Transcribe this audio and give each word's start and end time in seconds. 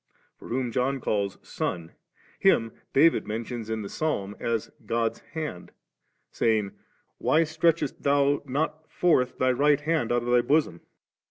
For 0.39 0.47
whom 0.47 0.71
John 0.71 0.99
calls 0.99 1.37
Son, 1.43 1.91
Him 2.39 2.71
David 2.91 3.27
mentions 3.27 3.69
in 3.69 3.83
the 3.83 3.87
Psalm 3.87 4.35
as 4.39 4.71
God's 4.83 5.19
Hand 5.33 5.69
^, 6.31 6.35
saying, 6.35 6.71
'Why 7.19 7.43
stretchest 7.43 8.01
Thou 8.01 8.41
not 8.47 8.91
forth 8.91 9.37
Thy 9.37 9.51
Right 9.51 9.81
Hand 9.81 10.11
out 10.11 10.23
of 10.23 10.31
Thy 10.31 10.41
bosom 10.41 10.77
7?' 10.79 10.85